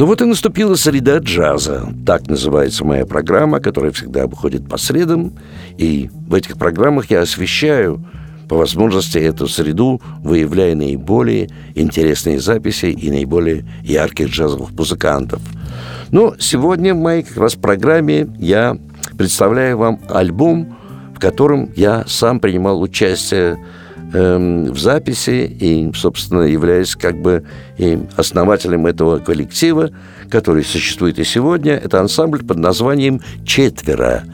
Ну 0.00 0.06
вот 0.06 0.22
и 0.22 0.24
наступила 0.24 0.76
среда 0.76 1.18
джаза. 1.18 1.92
Так 2.06 2.26
называется 2.26 2.86
моя 2.86 3.04
программа, 3.04 3.60
которая 3.60 3.92
всегда 3.92 4.26
выходит 4.26 4.66
по 4.66 4.78
средам. 4.78 5.34
И 5.76 6.08
в 6.26 6.32
этих 6.32 6.56
программах 6.56 7.10
я 7.10 7.20
освещаю 7.20 8.02
по 8.48 8.56
возможности 8.56 9.18
эту 9.18 9.46
среду, 9.46 10.00
выявляя 10.22 10.74
наиболее 10.74 11.50
интересные 11.74 12.40
записи 12.40 12.86
и 12.86 13.10
наиболее 13.10 13.66
ярких 13.82 14.28
джазовых 14.28 14.70
музыкантов. 14.70 15.42
Но 16.10 16.34
сегодня 16.38 16.94
в 16.94 16.98
моей 16.98 17.22
как 17.22 17.36
раз 17.36 17.56
программе 17.56 18.26
я 18.38 18.78
представляю 19.18 19.76
вам 19.76 20.00
альбом, 20.08 20.78
в 21.14 21.18
котором 21.18 21.68
я 21.76 22.04
сам 22.06 22.40
принимал 22.40 22.80
участие 22.80 23.58
в 24.12 24.78
записи 24.78 25.46
и, 25.60 25.92
собственно, 25.94 26.42
являясь 26.42 26.96
как 26.96 27.20
бы 27.20 27.44
основателем 28.16 28.86
этого 28.86 29.18
коллектива, 29.18 29.90
который 30.28 30.64
существует 30.64 31.18
и 31.18 31.24
сегодня. 31.24 31.74
Это 31.74 32.00
ансамбль 32.00 32.44
под 32.44 32.58
названием 32.58 33.20
«Четверо». 33.44 34.24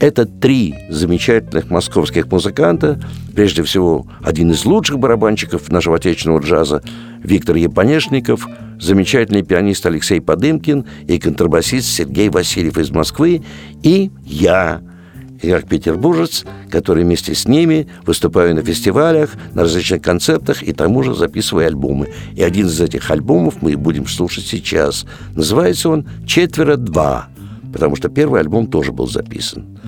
Это 0.00 0.26
три 0.26 0.74
замечательных 0.88 1.70
московских 1.70 2.30
музыканта, 2.30 3.00
прежде 3.34 3.62
всего 3.62 4.06
один 4.22 4.50
из 4.50 4.64
лучших 4.64 4.98
барабанщиков 4.98 5.70
нашего 5.70 5.96
отечественного 5.96 6.40
джаза 6.40 6.82
Виктор 7.22 7.56
Японешников, 7.56 8.46
замечательный 8.80 9.42
пианист 9.42 9.86
Алексей 9.86 10.20
Подымкин 10.20 10.84
и 11.06 11.18
контрабасист 11.18 11.88
Сергей 11.88 12.28
Васильев 12.28 12.76
из 12.76 12.90
Москвы, 12.90 13.42
и 13.82 14.10
я– 14.24 14.80
как 15.42 15.68
петербуржец, 15.68 16.44
который 16.70 17.04
вместе 17.04 17.34
с 17.34 17.46
ними 17.46 17.86
выступаю 18.04 18.54
на 18.54 18.62
фестивалях, 18.62 19.30
на 19.52 19.62
различных 19.62 20.02
концертах 20.02 20.62
и 20.62 20.72
тому 20.72 21.02
же 21.02 21.14
записываю 21.14 21.66
альбомы. 21.66 22.08
И 22.34 22.42
один 22.42 22.66
из 22.66 22.80
этих 22.80 23.10
альбомов 23.10 23.60
мы 23.60 23.76
будем 23.76 24.06
слушать 24.06 24.46
сейчас. 24.46 25.06
Называется 25.34 25.90
он 25.90 26.06
«Четверо 26.26 26.76
два», 26.76 27.28
потому 27.72 27.96
что 27.96 28.08
первый 28.08 28.40
альбом 28.40 28.66
тоже 28.66 28.92
был 28.92 29.06
записан. 29.06 29.78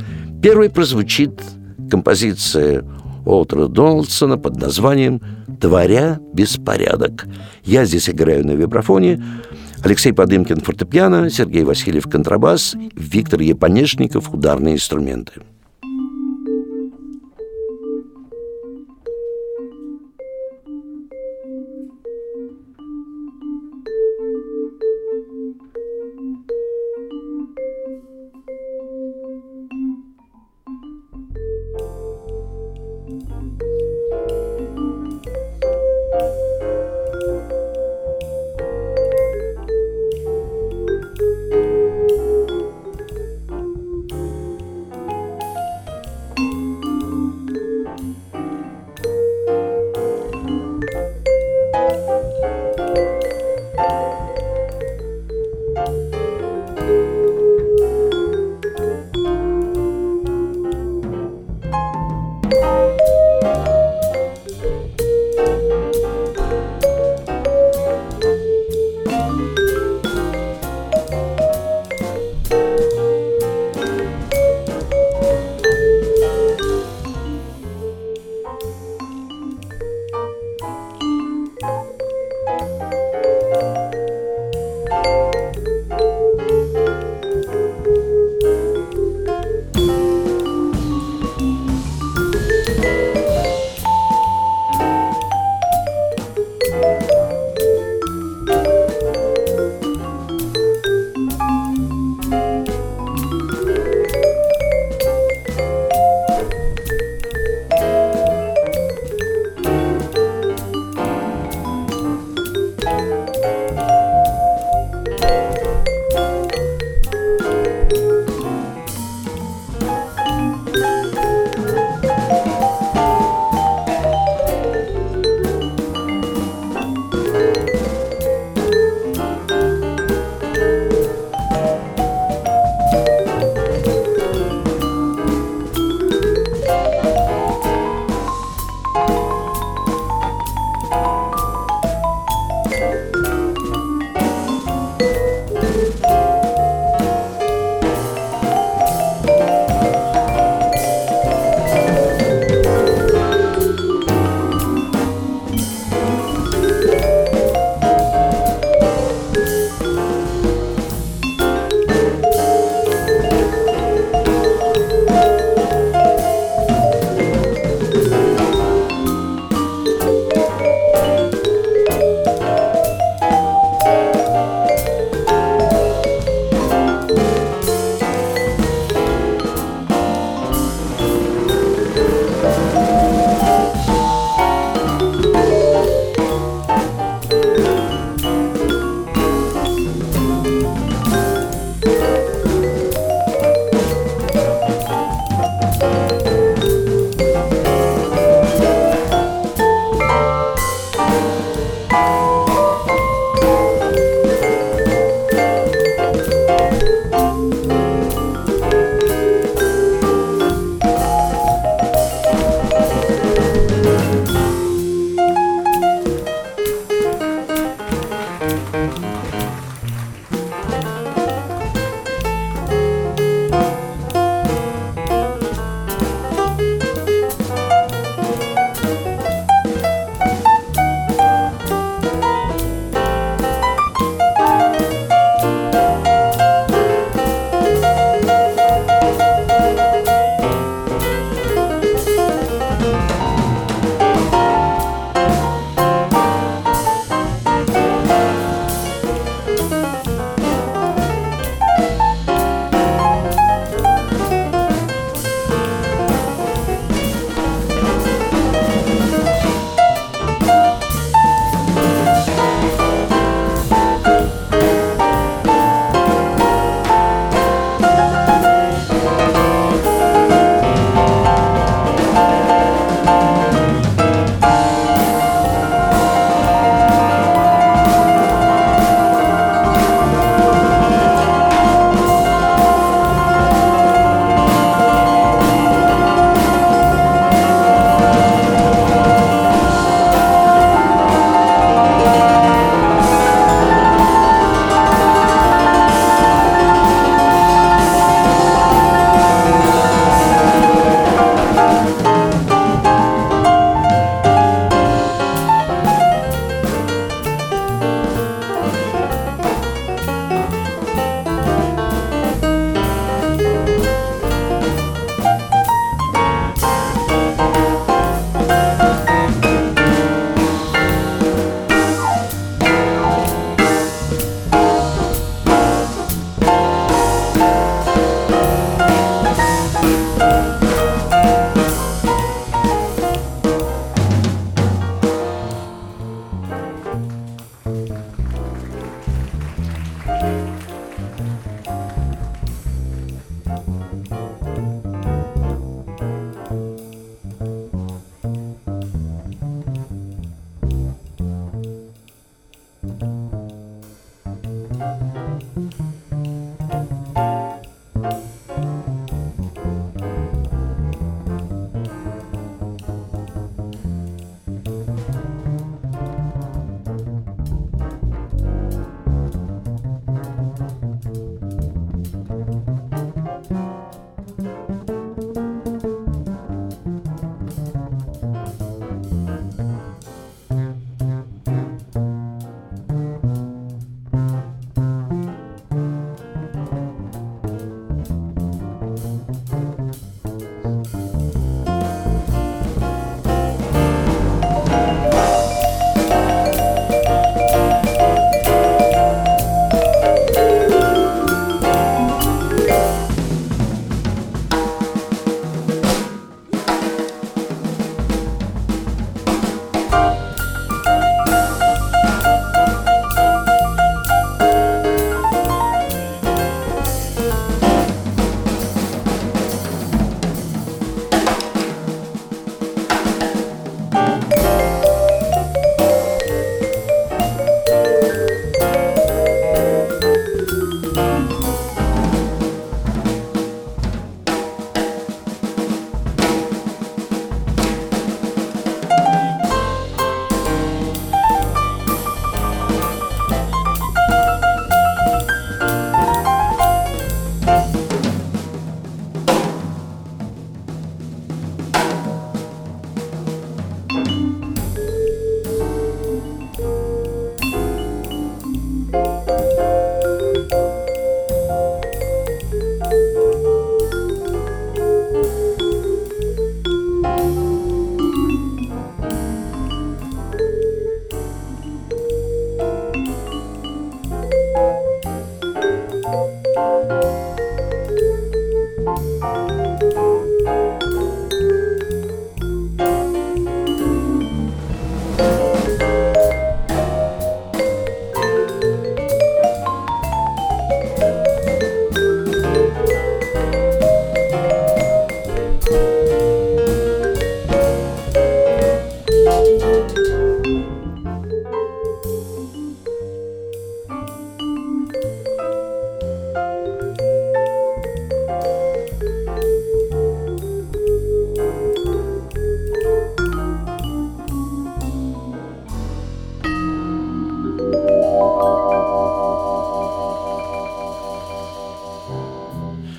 Первый 0.42 0.70
прозвучит 0.70 1.40
композиция 1.90 2.84
Уолтера 3.24 3.66
Дональдсона 3.66 4.38
под 4.38 4.56
названием 4.56 5.20
«Творя 5.60 6.20
беспорядок». 6.32 7.26
Я 7.64 7.84
здесь 7.84 8.08
играю 8.08 8.46
на 8.46 8.52
вибрафоне, 8.52 9.24
Алексей 9.82 10.12
Подымкин– 10.12 10.60
фортепиано, 10.64 11.30
Сергей 11.30 11.64
Васильев– 11.64 12.08
контрабас, 12.10 12.76
Виктор 12.94 13.40
Епонешников– 13.40 14.30
ударные 14.34 14.74
инструменты. 14.74 15.42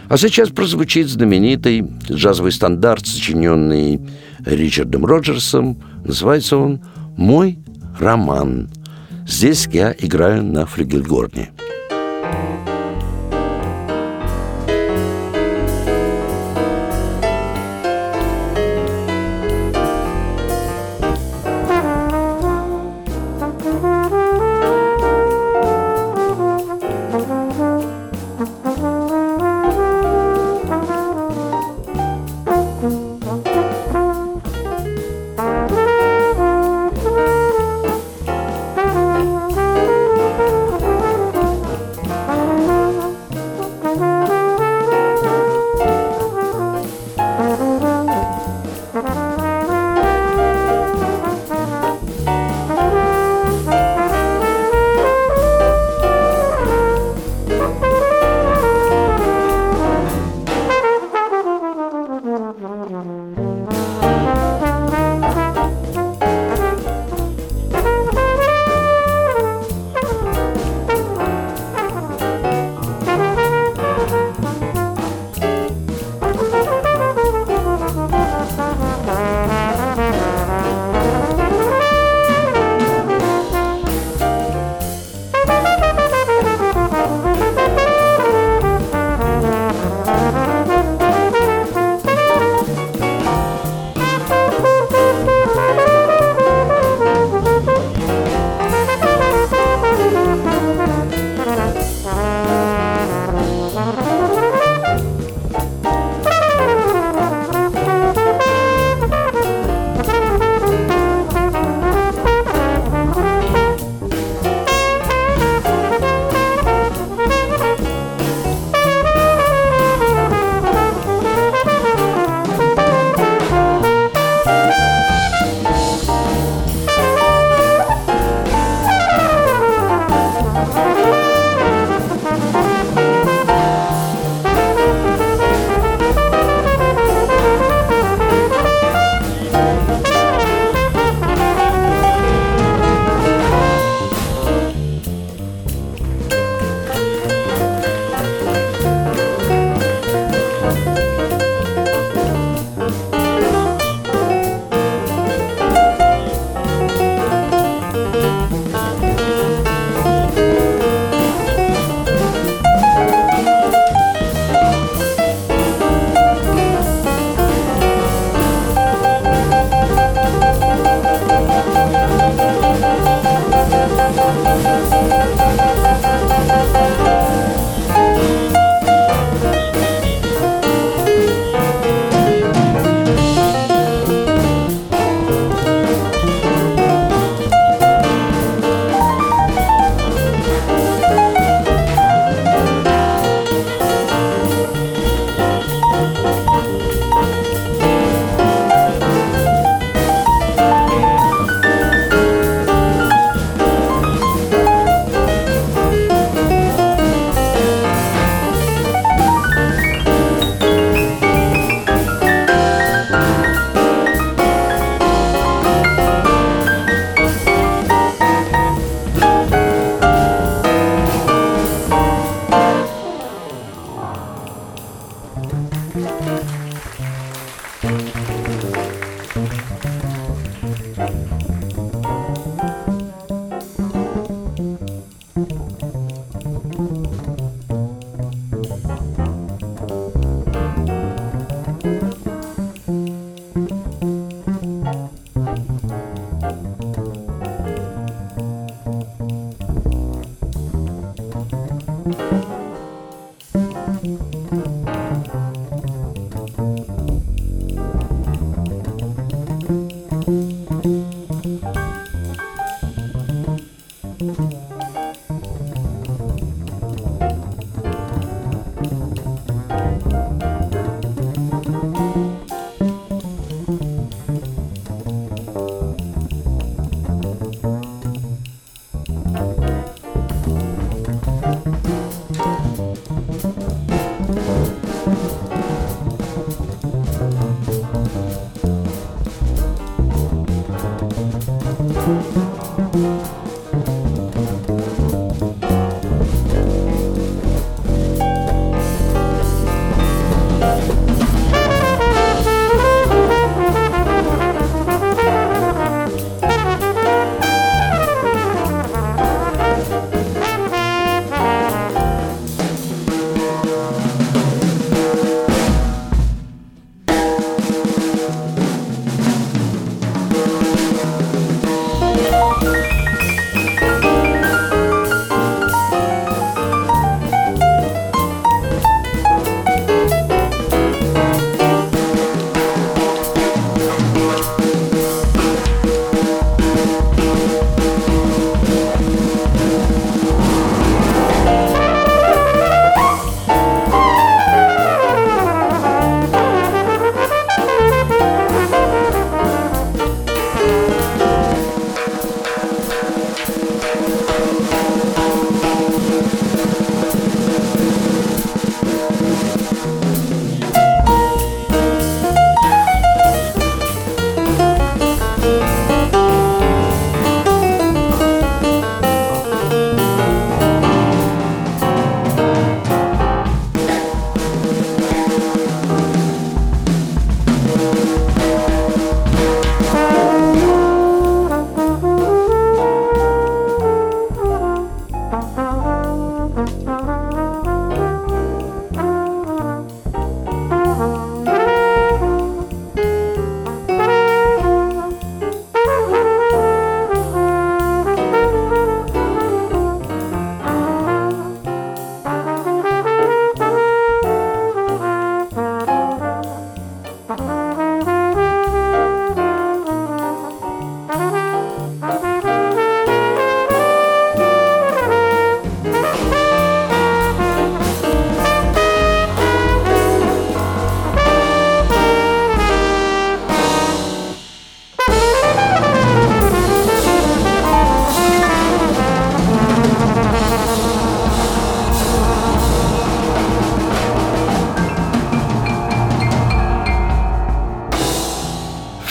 А 0.09 0.15
сейчас 0.17 0.49
прозвучит 0.49 1.09
знаменитый 1.09 1.85
джазовый 2.09 2.53
стандарт, 2.53 3.05
сочиненный 3.05 3.99
Ричардом 4.45 5.05
Роджерсом. 5.05 5.81
Называется 6.05 6.57
он 6.57 6.81
«Мой 7.17 7.59
роман». 7.99 8.69
Здесь 9.27 9.67
я 9.73 9.93
играю 9.99 10.43
на 10.43 10.65
флюгельгорне. 10.65 11.51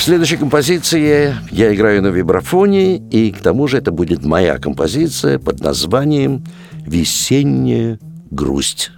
Следующей 0.07 0.37
композиции 0.37 1.35
я 1.51 1.75
играю 1.75 2.01
на 2.01 2.07
вибрафоне, 2.07 2.97
и 2.97 3.33
к 3.33 3.39
тому 3.39 3.67
же 3.67 3.79
это 3.79 3.91
будет 3.91 4.25
моя 4.25 4.57
композиция 4.59 5.41
под 5.41 5.59
названием 5.59 6.45
«Весенняя 6.87 7.99
грусть». 8.31 8.93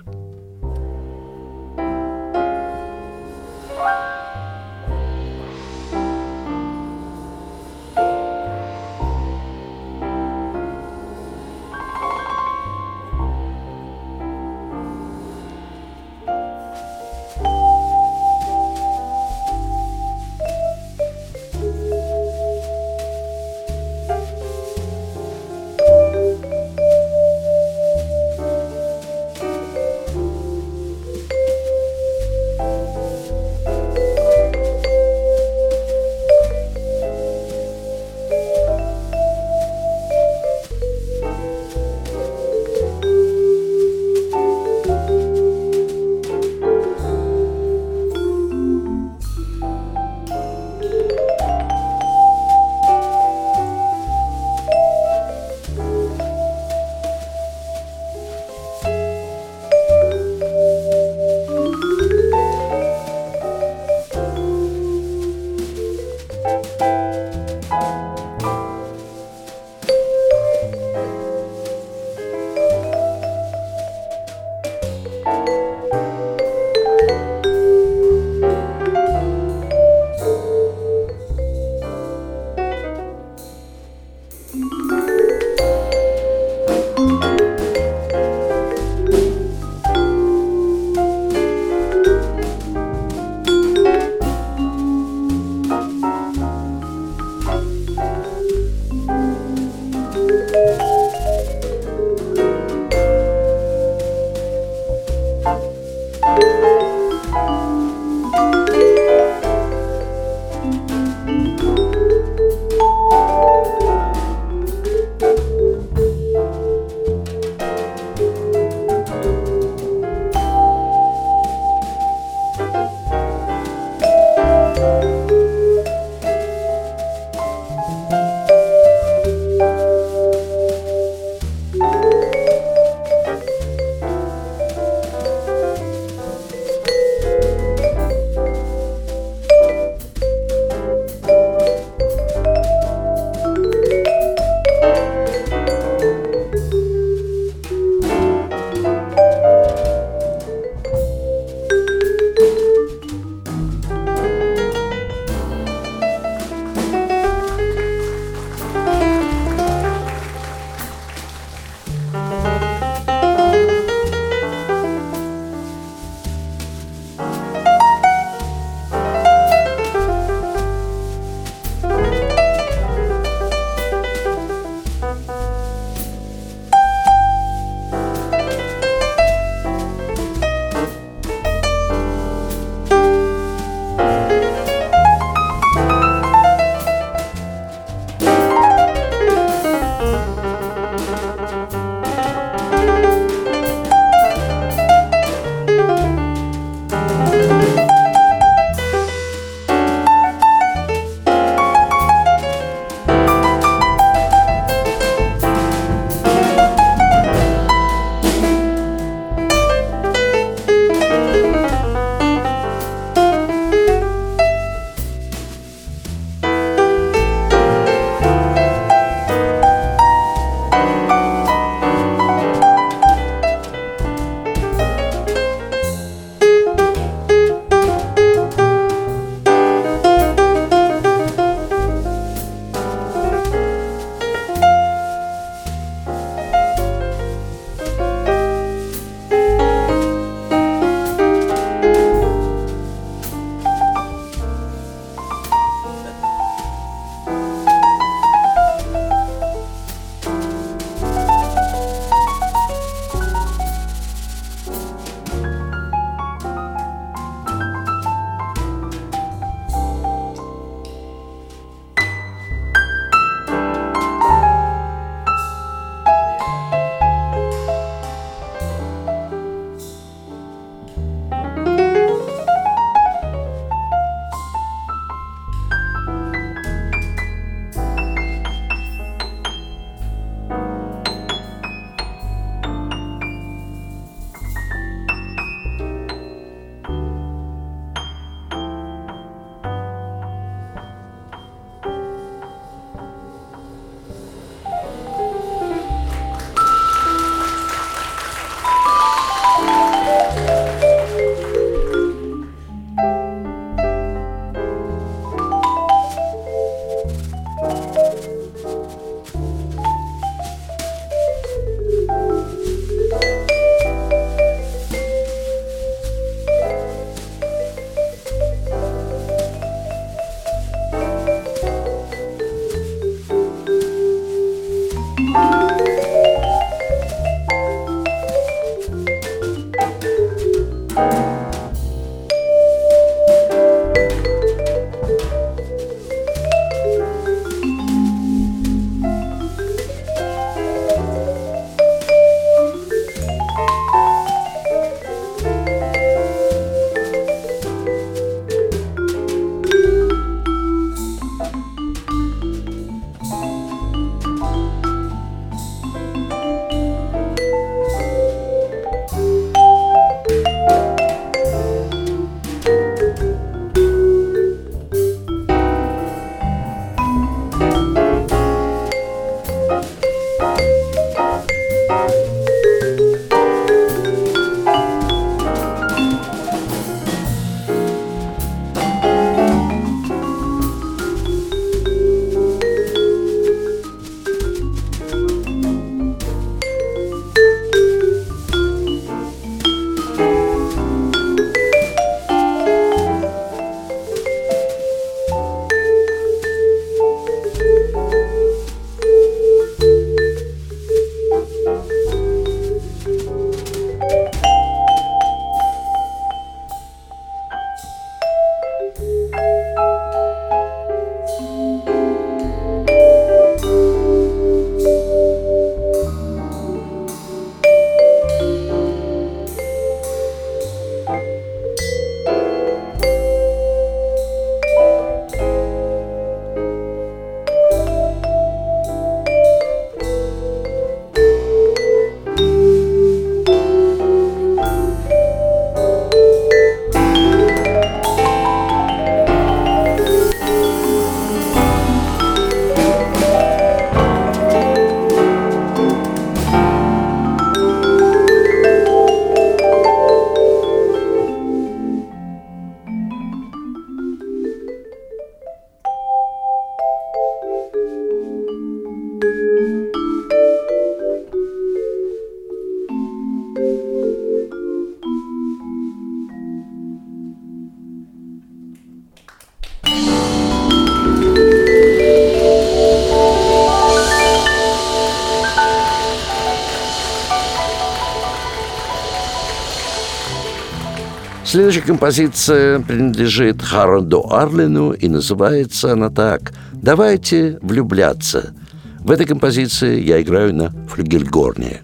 Следующая 481.59 481.83
композиция 481.83 482.79
принадлежит 482.79 483.63
Харолду 483.63 484.33
Арлину 484.33 484.93
и 484.93 485.09
называется 485.09 485.95
она 485.95 486.09
так 486.09 486.53
«Давайте 486.73 487.59
влюбляться». 487.63 488.55
В 489.01 489.11
этой 489.11 489.27
композиции 489.27 490.01
я 490.01 490.23
играю 490.23 490.55
на 490.55 490.71
флюгельгорне. 490.87 491.83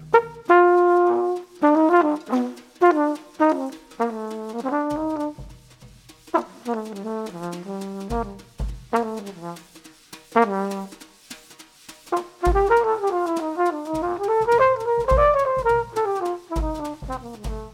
Mm-hmm. 17.13 17.64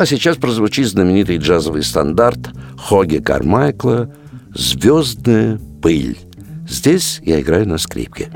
А 0.00 0.06
сейчас 0.06 0.38
прозвучит 0.38 0.88
знаменитый 0.88 1.36
джазовый 1.36 1.82
стандарт 1.82 2.38
Хоги 2.78 3.18
Кармайкла 3.18 4.10
«Звездная 4.54 5.60
пыль». 5.82 6.16
Здесь 6.66 7.20
я 7.22 7.38
играю 7.38 7.68
на 7.68 7.76
скрипке. 7.76 8.30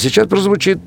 Сейчас 0.00 0.26
прозвучит 0.26 0.80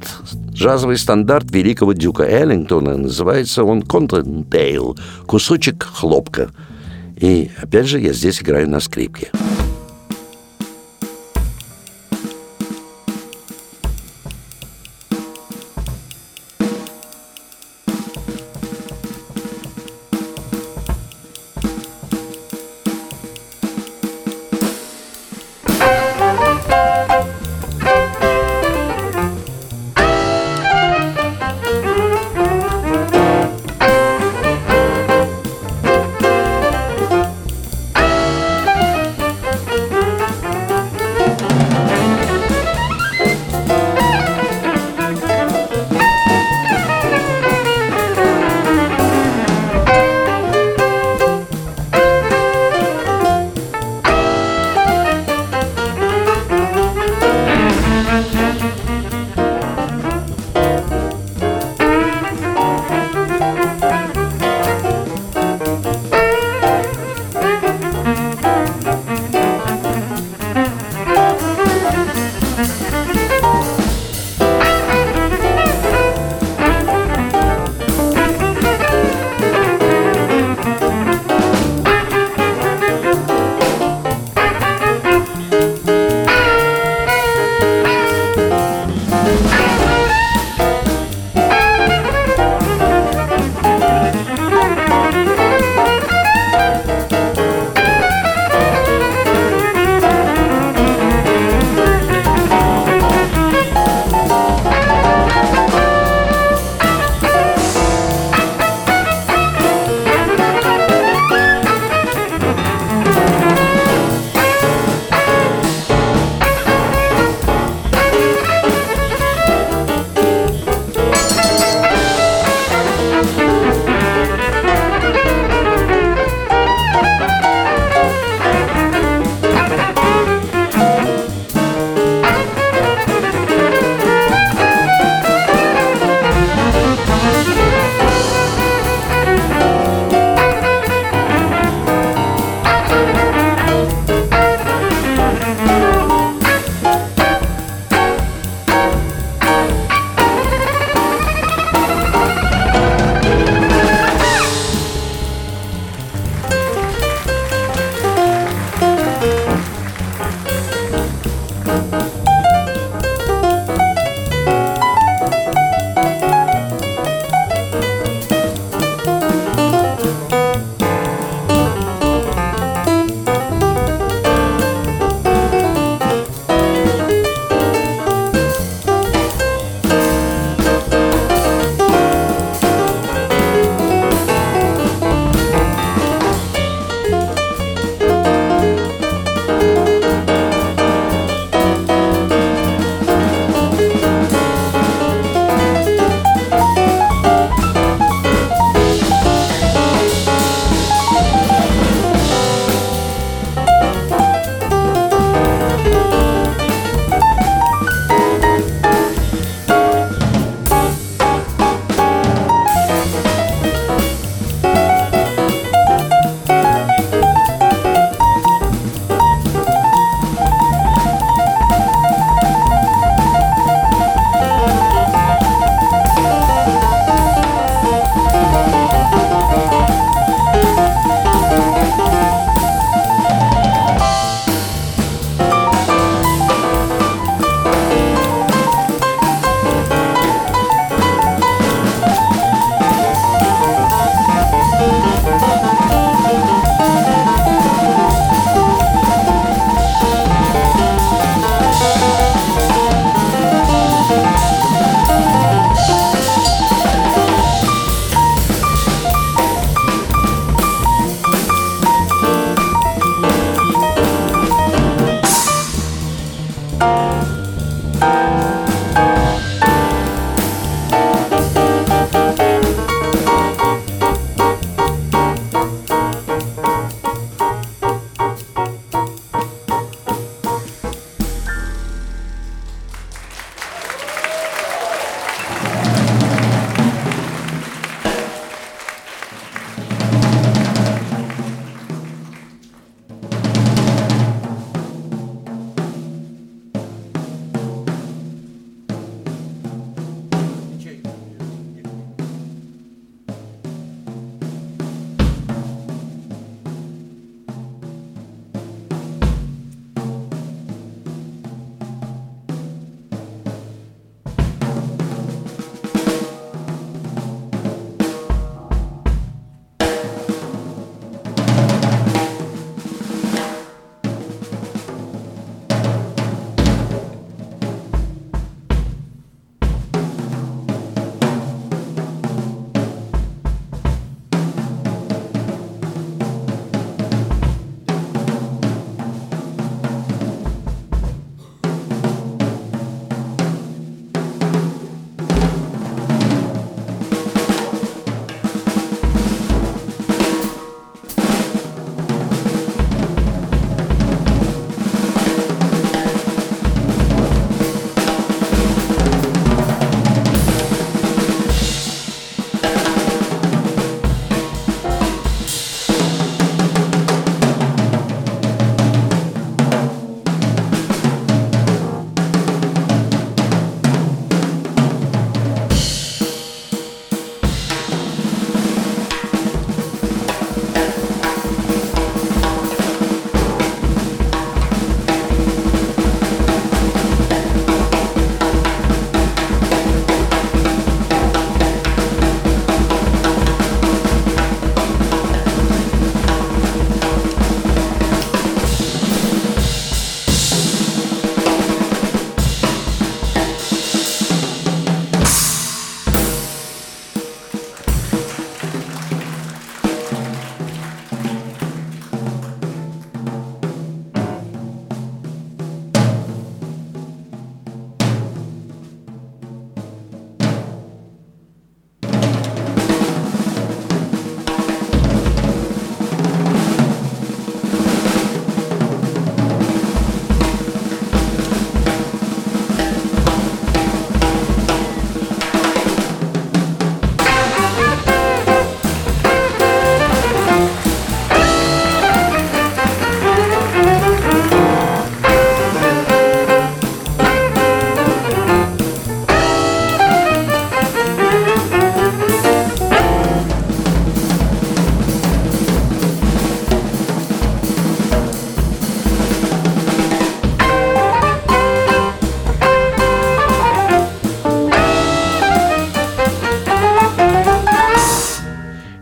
джазовый 0.52 0.98
стандарт 0.98 1.52
великого 1.52 1.94
дюка 1.94 2.24
Эллингтона. 2.24 2.98
Называется 2.98 3.64
он 3.64 3.82
«Контентейл»– 3.82 4.98
«Кусочек 5.26 5.84
хлопка». 5.84 6.50
И 7.18 7.52
опять 7.62 7.88
же 7.88 8.00
я 8.00 8.12
здесь 8.12 8.42
играю 8.42 8.70
на 8.70 8.80
скрипке. 8.80 9.30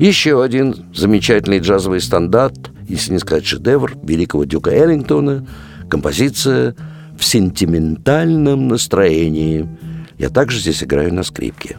Еще 0.02 0.44
один 0.44 0.88
замечательный 0.96 1.60
джазовый 1.60 2.02
стандарт, 2.02 2.72
если 2.90 3.14
не 3.14 3.20
сказать 3.20 3.46
шедевр, 3.46 3.94
великого 4.02 4.46
Дюка 4.46 4.72
Эллингтона, 4.72 5.46
композиция 5.92 6.76
в 7.16 7.24
сентиментальном 7.24 8.68
настроении. 8.68 9.70
Я 10.18 10.30
также 10.30 10.58
здесь 10.58 10.84
играю 10.84 11.14
на 11.14 11.22
скрипке. 11.22 11.78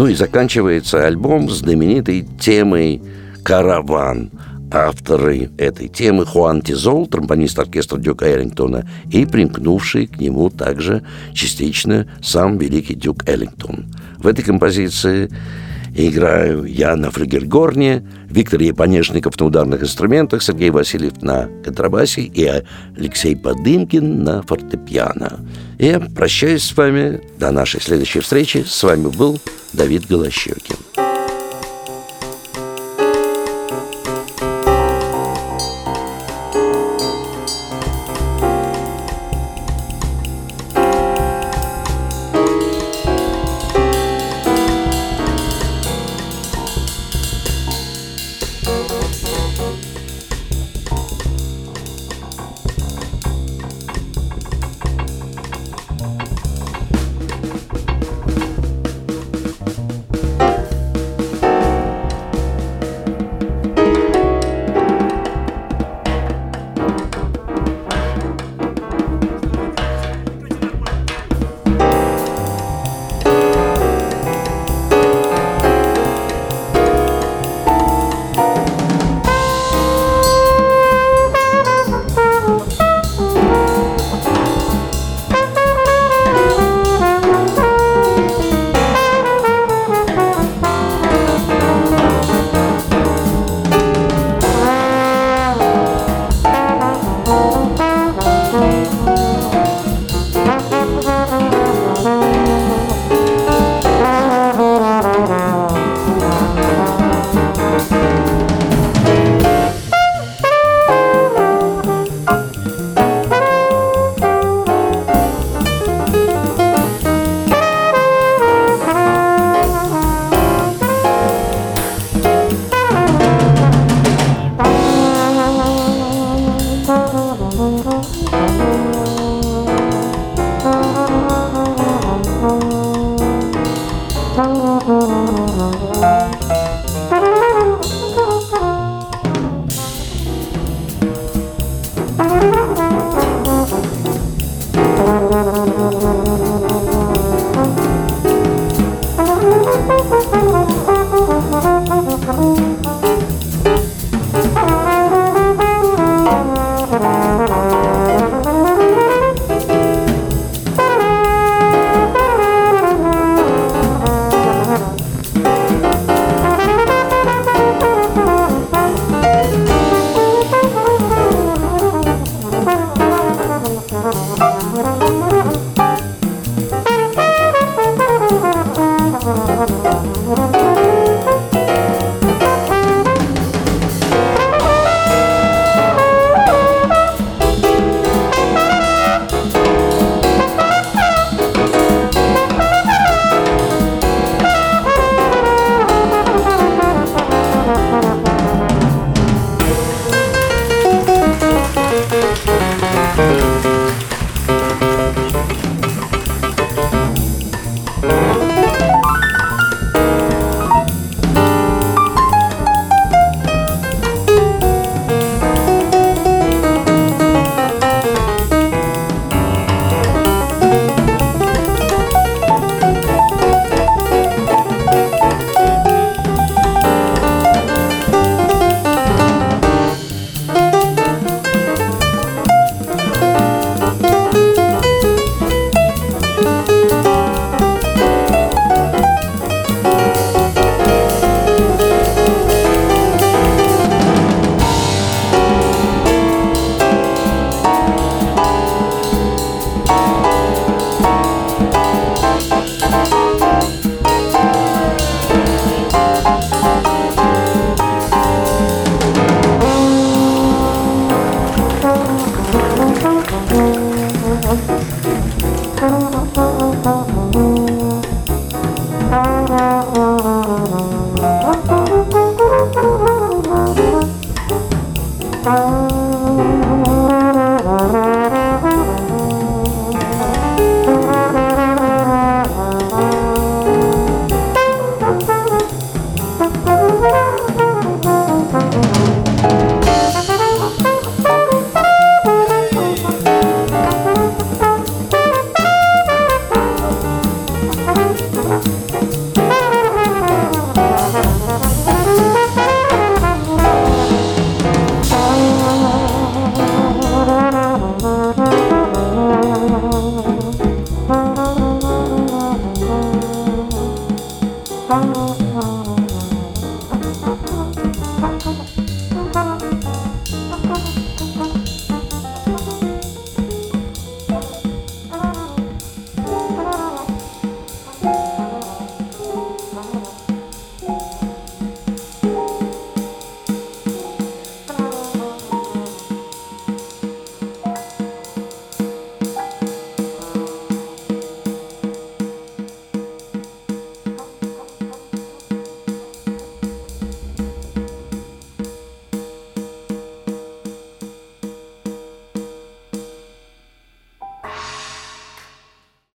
Ну 0.00 0.06
и 0.06 0.14
заканчивается 0.14 1.06
альбом 1.06 1.50
знаменитой 1.50 2.26
темой 2.40 3.02
«Караван», 3.44 4.30
авторы 4.72 5.50
этой 5.58 5.88
темы 5.88 6.24
Хуан 6.24 6.62
Тизол, 6.62 7.06
тромбонист 7.06 7.58
оркестра 7.58 7.98
Дюка 7.98 8.24
Эллингтона, 8.24 8.88
и 9.10 9.26
примкнувший 9.26 10.06
к 10.06 10.18
нему 10.18 10.48
также 10.48 11.02
частично 11.34 12.06
сам 12.22 12.56
великий 12.56 12.94
Дюк 12.94 13.28
Эллингтон. 13.28 13.92
В 14.16 14.26
этой 14.26 14.42
композиции 14.42 15.28
играю 16.08 16.64
я 16.64 16.96
на 16.96 17.10
флюгельгорне, 17.10 18.06
Виктор 18.28 18.60
Японешников 18.60 19.38
на 19.38 19.46
ударных 19.46 19.82
инструментах, 19.82 20.42
Сергей 20.42 20.70
Васильев 20.70 21.20
на 21.22 21.48
контрабасе 21.64 22.22
и 22.22 22.48
Алексей 22.96 23.36
Подымкин 23.36 24.22
на 24.22 24.42
фортепиано. 24.42 25.40
Я 25.78 26.00
прощаюсь 26.00 26.64
с 26.64 26.76
вами. 26.76 27.20
До 27.38 27.50
нашей 27.50 27.80
следующей 27.80 28.20
встречи. 28.20 28.64
С 28.66 28.82
вами 28.82 29.08
был 29.08 29.40
Давид 29.72 30.06
Голощекин. 30.06 30.76